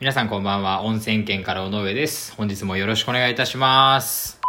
[0.00, 0.82] 皆さんこんばんは。
[0.82, 2.34] 温泉県から尾上です。
[2.34, 4.40] 本日もよろしくお願いいたします。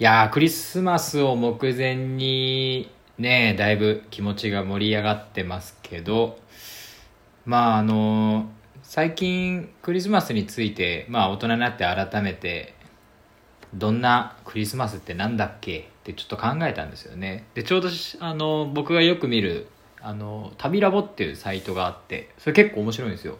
[0.00, 6.40] いやー、クリスマスを目前にね、だいぶ気持ちが盛り上がってますけど、
[7.44, 8.50] まああの
[8.82, 12.74] 最近クリスマスについて、まあ大人になって改めて、
[13.72, 17.46] どんなクリスマスってなんだっけってちょっと考えたんですよね。
[17.54, 19.68] で、ちょうどあの僕がよく見る
[20.00, 23.38] あの旅ラボっていうサイトがあってそれ結構面白いんですよ。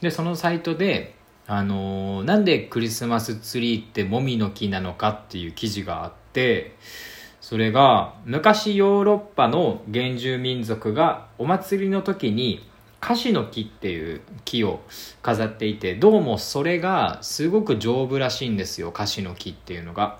[0.00, 1.14] でそのサイトで
[1.46, 6.76] あのなんでクリスマスツリーってもみの木なのかっていう記事があって
[7.40, 12.66] それが昔ヨーロッパの原住民族がお祭りの時に
[13.00, 14.80] カシの木っていう木を
[15.20, 20.18] 飾っていてどうもそれがすごく丈夫らしいんですよカシの木っていうのが。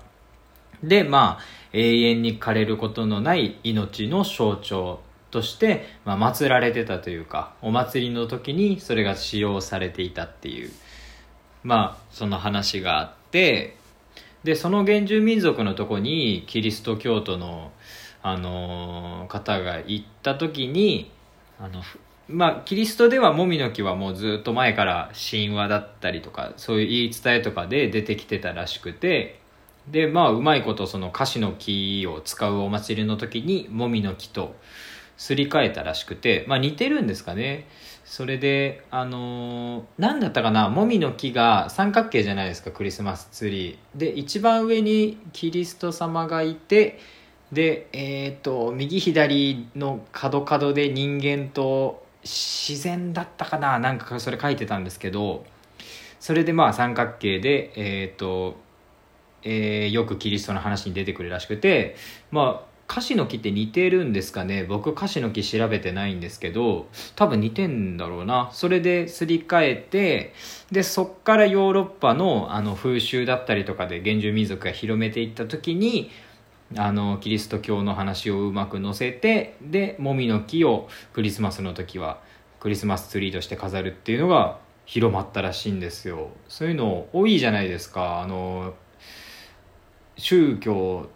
[0.83, 4.99] でまあ永遠に枯れることのない命の象徴
[5.35, 10.71] として、まあ、祀られてたというかお祭りの時にそれが使用されていたっていう
[11.61, 13.75] まあその話があって
[14.45, 17.71] でその原住民族のとこにキリスト教徒の、
[18.21, 21.11] あのー方が行った時に
[21.59, 21.81] あの
[22.29, 29.41] まあキリストではもみの木はもうずっと前から神話だったりとかそういう言い伝えとかで出てきてたらしくて
[29.89, 34.55] でまあうまいことそのカシの木を使うお祭りの時にもみの木と
[35.17, 37.67] すり替えたらしくて、まあ、似てるんですかね。
[38.03, 40.69] それであのー、何だったかな。
[40.69, 43.99] もみの木が三角形じゃないですかクリスマスツリー。
[43.99, 46.99] で一番上にキリスト様がいて
[47.51, 53.79] でえっ、と右左の角角で人間と自然だったかな。
[53.79, 55.43] なんかそれ書いてたんですけど
[56.19, 58.55] それでまあ三角形でえっ、と
[59.41, 61.95] えーよくキリストの話に出てくるらしくて
[62.29, 64.63] まあカシの木って似てるんですかね？
[64.63, 68.49] 僕カシの木調べてないんですけど多分似てんだろうな。
[68.53, 70.33] それですり替えて
[70.71, 76.11] でそっからヨーロッパのあの風習だったりとかで原住民族が広めていった時に
[76.77, 82.21] あのキリスト教の話をうまく載せてでもみの木をクリスマスの時は
[82.59, 86.29] クリスマスツリーとして飾るっていうのが広まったらしいんですよ。
[86.47, 88.21] そういうの多いじゃないですか。
[88.21, 88.75] あの
[90.17, 91.09] 宗教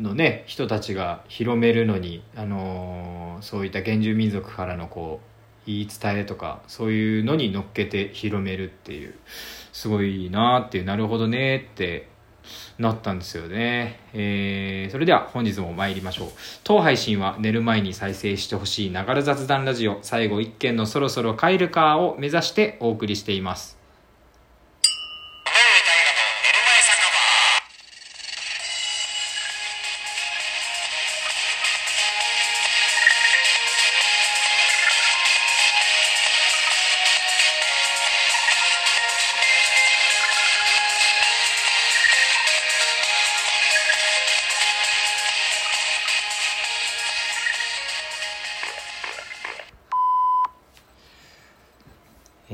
[0.00, 9.14] のね人たちが広めるのに、あのーそういった原住民族からのこう言い伝えとかそういうのに乗っけて広めるっていう
[9.72, 12.08] すごいなーっていうなるほどねって
[12.78, 16.28] なったんですよね、えーそれでは本日も参りましょう。
[16.64, 20.00] 当配信は寝る前に再生してほしいながら雑談ラジオ。
[20.02, 23.79] 最後一件のそろそろ帰るかを目指してお送りしています。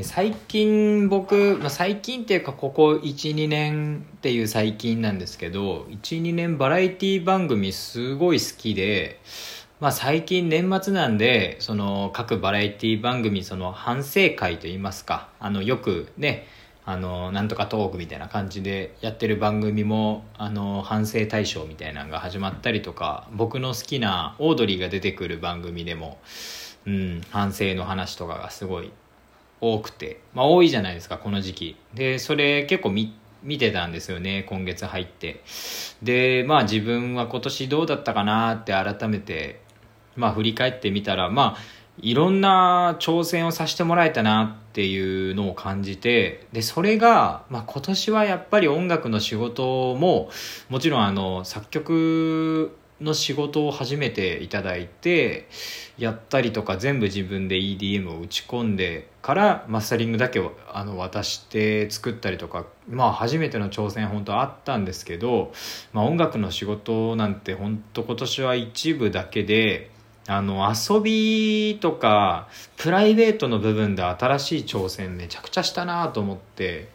[0.03, 9.21] 最近僕、まあ、最近っていうかここ12年っていう最近なんですけど12年バラエティ番組すごい好きで、
[9.81, 16.47] まあ、最近年末なんでその各バラエティ番組その反省会といいますかあのよくね
[16.85, 26.19] あのなんとかトークみたいな感じでやってる番組もあの反省大賞みたいなのが始まったりとか僕の好きなオードリーが出てくる番組でも、
[26.87, 28.93] うん、反省の話とかがすごい
[29.61, 31.77] 多くて、まあ多いじゃないですか、この時期。
[31.95, 35.43] で、それ結構見、見てたんですよね、今月入って。
[36.03, 39.61] で、まあ自分は今年どうだったかなって改めて、
[40.17, 41.59] まあ振り返ってみたら、まあ
[42.01, 50.29] いろんな挑戦をさせてもらえたなっていうのを感じて、で、それが、まあ今年はやっぱり音楽の仕事も、
[50.69, 55.49] もちろんあの、作曲の仕事を初めていただいて
[55.99, 65.53] やったりとか全部自分で EDM を打ち込んでからマスタリングだけをあの渡して作ったりとかまあ初めての挑戦本当あったんですけど、
[65.93, 69.91] まあ、音楽の仕事なんて本当今年は一部だけで
[70.29, 76.89] あの遊びとかプライベートの部分で新しい挑戦めちゃくちゃしたなと思って。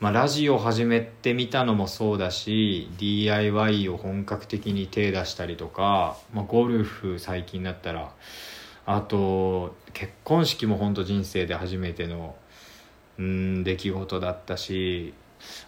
[0.00, 8.12] まあ、ラジオ始めてみたのもそうだし DIY を本格的に手出したりとか、まあ、ゴルフ最近だったら
[8.86, 12.36] あと結婚式も本当人生で初めての
[13.18, 15.14] うん出来事だったし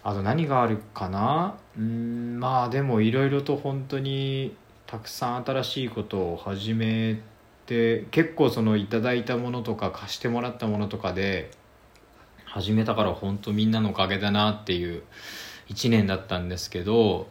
[0.01, 1.57] あと何があるかな？
[1.77, 4.55] うんまあでもいろいろと本当に
[4.87, 7.19] たくさん新しいことを始め
[7.65, 11.51] て結構そのいただいたものとか貸してもらったものとかで
[12.51, 15.03] 始めたから本当みんなのおかげだなっていう
[15.69, 17.27] 1年だったんですけど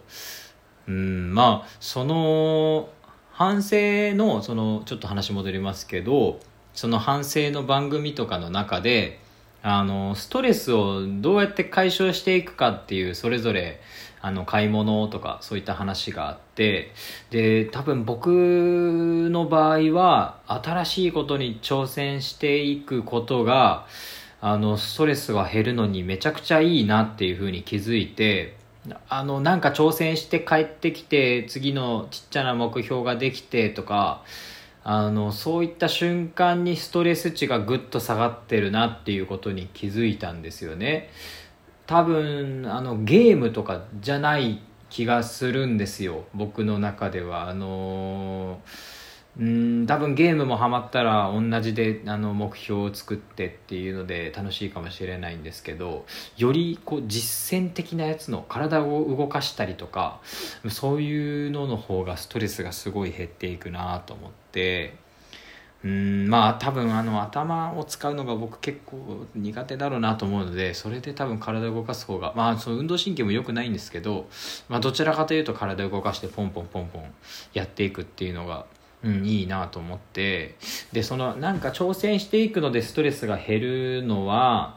[0.89, 2.89] うんまあその
[3.33, 6.41] 反省のそのちょっと話戻りますけど
[6.73, 9.21] その反省の番組とかの中で
[9.63, 13.81] あのストレスをどうやって解消していくかっていうそれぞれ
[14.23, 16.93] あの買い物とかそういった話があって
[17.31, 23.87] で多分僕の場合は新しいことに挑戦していくことが
[24.41, 28.57] あのストレスが減るのにめちゃくちゃいいなっていうふうに気づいて
[29.09, 34.25] あのなんか挑戦して帰ってきて次のちっちゃな目標ができてとか
[34.83, 41.11] あのそういった瞬間にストレス値がぐっと下がってるなっていうことに気づいたんですよね。
[41.87, 47.49] 多分あのゲームとかじゃない気がするんですよ僕の中では。
[47.49, 48.90] あのー
[49.39, 56.05] うん多分ゲームもハマったら同じであの目標を作ってっていうので楽しいかもしれないんですけど
[56.37, 60.21] よりこう実践的なやつの体を動かしたりとか
[60.69, 64.95] そういうのの方がストレスがすごい減っていくなと思って
[65.85, 74.29] うんまあ多分あの頭を使うのが僕結構苦手だろうなと思うのでそれで多分体を動かす方がまあその運動神経も良くないんですけど、
[74.69, 77.05] まあ、どちらかというと体を動かしてポンポンポンポン
[77.55, 78.67] やっていくっていうのが
[79.03, 80.57] うん、いいなと思って。
[80.93, 84.77] でそのなんか挑戦していくのでストレスが減るのは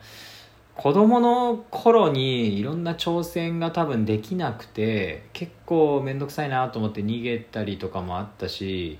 [0.76, 8.98] 子供の頃にいろんな挑戦が多分できなくて結構面倒くさいなと思って逃げたりとかもあったし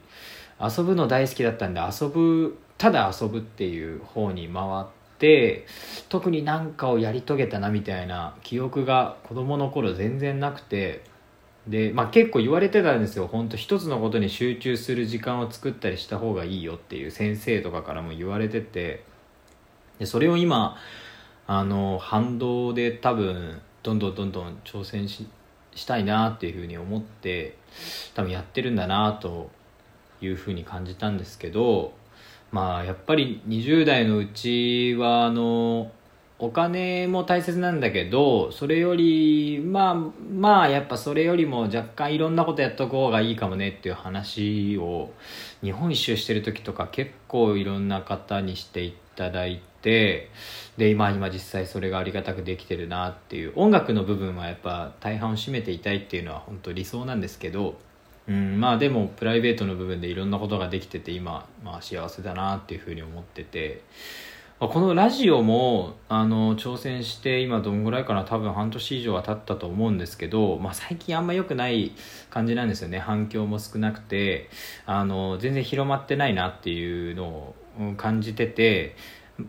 [0.62, 4.86] 遊ぶの大好きだったんで遊ぶただ遊ぶっていう方に回っ
[5.18, 5.66] て
[6.10, 11.04] 特に何かをやり遂げたなみたいな記憶が子供の頃全然なくて
[11.68, 13.28] で、まあ、結構言われてたんですよ。
[13.28, 19.04] 本当一つのことに集中する時間を作ったりした方がいいよっていう先生とかからも言われてて。
[20.00, 20.78] でそれを今
[21.48, 25.28] あの反動で多分どんどんどんどん挑戦し
[25.76, 27.58] したいなっていうふうに思って
[28.14, 29.50] 多分やってるんだなと
[30.22, 31.94] いうふうに感じたんですけど
[32.52, 35.92] まあやっぱり20代のうちはあの
[36.46, 45.14] お金も大切なんだけどそれよりまあまあやっぱそれよりも若干いろんなことやっとく方がいいかもねっていう話を
[45.62, 50.32] 日本一周してる時とか結構いろんな方にしていただいて
[50.76, 57.78] で今今実際それがありがたくできてるなっていう音楽の部分はやっぱ大半を占めていたいっていうのは本当理想なんですけど
[58.26, 63.82] うん、まあでもプライベートの部分でいろんなことができてて今、まあ、幸せだなっていうふうに思ってて
[64.60, 71.92] このラジオもあの挑戦して今どんぐらいかな多分半年以上は経ったと思うんですけど、まあ、最近あんま良くない
[72.30, 74.50] 感じなんですよね反響も少なくて
[74.86, 77.56] あの全然広まってないなっていうのを
[77.98, 78.96] 感じてて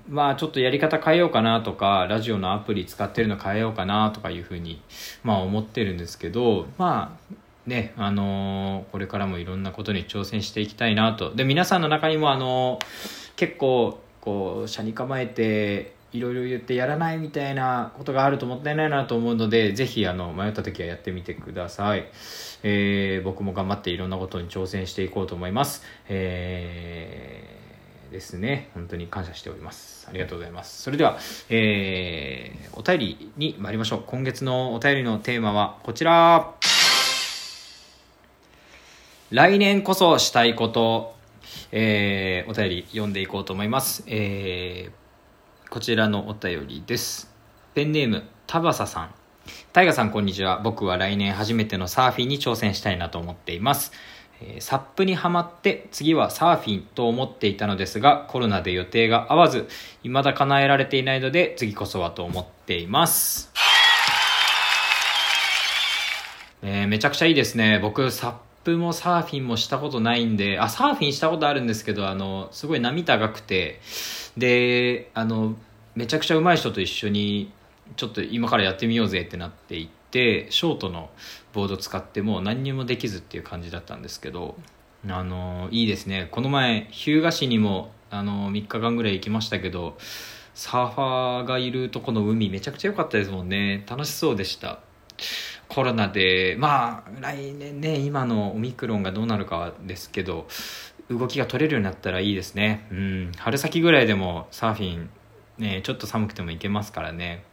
[0.09, 4.83] まあちょっとやり方変えようかなとかラジオのアプリ使ってるの変えようかなとかいうふうに
[5.23, 7.35] まあ思ってるんですけどまあ
[7.67, 11.35] ね、あのー、これからもいろんなことに挑戦していきたいなと。
[11.35, 12.85] で、皆さんの中にも、あのー、
[13.37, 22.07] 結構、こう、車に構えて、いろいろ言ってやらないみたいなことがあるともったいないなと思うので、ぜひ、あの、迷った時はやってみてください。
[22.63, 25.83] えー、僕も頑張っていろんなことに挑戦していこうと思います。
[26.09, 28.71] えー、ですね。
[28.75, 30.07] 本当に感謝しております。
[30.09, 30.83] ありがとうございます。
[30.83, 31.19] それでは、
[31.51, 34.05] えー、お便りに参りましょう。
[34.07, 36.55] 今月のお便りのテーマはこちら。
[39.31, 41.14] 来年こそしたいこと、
[41.77, 44.05] えー、お便り読んでいこうと思います。
[44.07, 47.35] えー、こちらのお便りです。
[47.75, 49.15] ペンネーム、田バサさん。
[49.73, 50.61] タイガさん、こんにちは。
[50.63, 53.91] 僕は来年初めてのサーフィンに挑戦したいなと思っています。
[54.41, 59.69] えー、サップにはまって次はサーフィンと思っていたのですがコロナで予定が合わず
[60.03, 63.53] 未だ叶えられていないので次こそはと思っています、
[66.63, 73.81] えー、めちゃくちゃいいですね僕サップもサーフィンもしたことないんで、あ、サーフィンしたことあるんですけど、あの、すごい波高くて、
[74.37, 75.57] で、あの、
[75.95, 77.53] めちゃくちゃ上手い人と一緒に、
[77.97, 81.11] ちょっと今からやってみようぜってなっていって、ショートの
[81.53, 84.57] ボード使っても何にもできずっていう感じだったんですけど、
[85.07, 86.29] あの、いいですね。
[86.31, 89.99] この前、日向市にも、あの、3日間ぐらい行きましたけど、
[90.55, 93.85] サーファーがいるとこの海めちゃくちゃ良かったですもんね。
[93.89, 94.81] 楽しそうでした。
[95.69, 100.47] コロナでまあ来年ね今のオミクロンがどうなるかですけど
[101.09, 102.87] 動きが取れるようになったらいいですね。
[102.91, 103.33] うん。
[103.37, 105.11] 春先ぐらいでもサーフィン
[105.59, 107.45] ねちょっと寒くても行けますからね。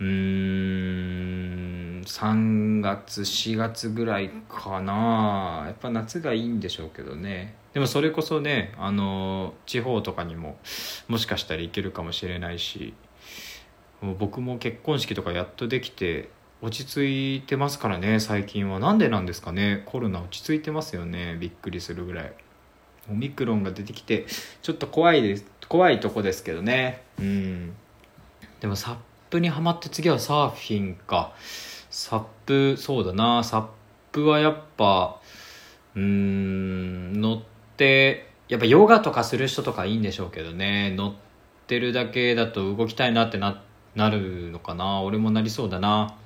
[0.00, 2.02] うーん。
[2.02, 5.64] 3月4月ぐらいかな。
[5.66, 7.54] やっぱ夏がいいんでしょうけどね。
[7.74, 10.56] でもそれこそねあの地方とかにも
[11.08, 12.94] もしかしたら行けるかもしれないし
[14.00, 16.30] もう僕も結婚式とかやっとできて
[16.64, 18.78] 落ち着いてますからね最近は。
[18.78, 19.82] なんでなんですかね。
[19.84, 21.36] コロナ落ち着いてますよね。
[21.38, 22.32] びっくりするぐらい。
[23.10, 24.24] オミクロンが出てきて
[24.62, 25.44] ちょっと怖いです。
[25.68, 27.02] 怖いとこですけどね。
[27.18, 27.74] うん。
[28.60, 28.96] でもサッ
[29.28, 31.34] プにはまって次はサーフィンか。
[31.90, 33.44] サップそうだな。
[33.44, 33.66] サッ
[34.12, 35.20] プはやっぱ
[35.94, 37.42] うん乗っ
[37.76, 40.94] てやっぱヨガとかする人とかいいんでしょうけどね。
[40.96, 41.14] 乗っ
[41.66, 43.62] てるだけだと動きたいなってな
[43.94, 45.02] なるのかな。
[45.02, 46.16] 俺もなりそうだな。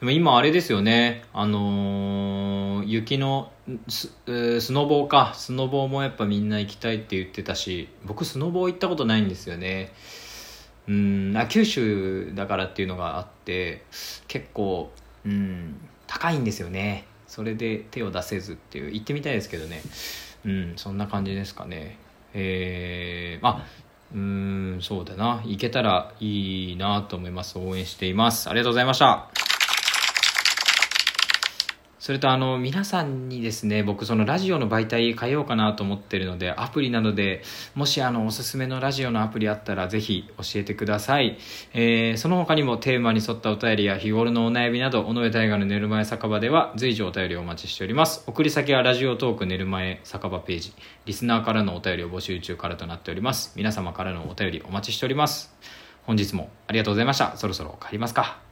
[0.00, 1.24] でも今あれですよね。
[1.32, 3.50] あのー雪の
[3.88, 4.10] ス
[4.60, 5.32] スノボーか。
[5.34, 9.92] スノボーもやっぱみんな行きたいって言ってたし僕スノボー行ったことないんですよね。
[10.86, 13.84] うん九州だからっていうのがあって
[14.26, 14.90] 結構
[15.26, 17.06] うん高いんですよね。
[17.26, 18.92] それで手を出せずっていう。
[18.92, 19.82] 行ってみたいですけどね。
[20.46, 21.98] うんそんな感じですかね。
[22.32, 23.66] えー、あ
[24.14, 24.18] うー
[24.78, 25.42] んそうだな。
[25.44, 27.58] 行けたらいいなと思います。
[27.58, 28.48] 応援しています。
[28.48, 29.47] ありがとうございました。
[32.08, 37.42] それとあの皆さんにですね僕そのラジオの媒体変えようかなと思ってるのでアプリなどで
[37.74, 41.36] もしあのおすすめのラジオのアプリあったらぜひ教えてください、
[41.74, 48.24] えーその他にもテーマに沿ったお便りや日頃のお悩みなど尾上大河の寝る前酒場では随時お便りをお待ちしております。
[48.26, 50.72] 送り先はラジオトーク寝る前酒場ページ。
[51.04, 53.52] リスナーからのお便りを募集中からとなっております。
[53.54, 55.54] 皆様からのお便りお待ちしております。
[56.04, 57.36] 本日もありがとうございました。
[57.36, 58.47] そろそろ帰りますか。